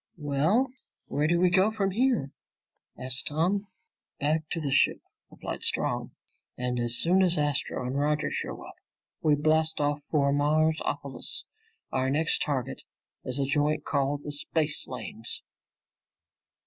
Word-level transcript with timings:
"Well? 0.17 0.71
Where 1.09 1.27
do 1.27 1.39
we 1.39 1.51
go 1.51 1.69
from 1.71 1.91
here?" 1.91 2.31
asked 2.97 3.27
Tom. 3.27 3.67
"Back 4.19 4.49
to 4.49 4.59
the 4.59 4.71
ship," 4.71 4.99
replied 5.29 5.63
Strong. 5.63 6.09
"And 6.57 6.79
as 6.79 6.95
soon 6.95 7.21
as 7.21 7.37
Astro 7.37 7.85
and 7.85 7.95
Roger 7.95 8.31
show 8.31 8.65
up, 8.65 8.73
we 9.21 9.35
blast 9.35 9.79
off 9.79 10.01
for 10.09 10.33
Marsopolis. 10.33 11.43
Our 11.91 12.09
next 12.09 12.41
target 12.41 12.81
is 13.23 13.37
a 13.37 13.45
joint 13.45 13.85
called 13.85 14.23
the 14.23 14.31
Spacelanes!" 14.31 15.43